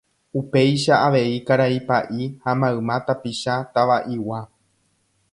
upéicha 0.39 0.95
avei 1.07 1.33
karai 1.47 1.77
pa'i 1.87 2.23
ha 2.43 2.51
mayma 2.61 2.95
tapicha 3.07 3.55
Tava'igua 3.73 4.41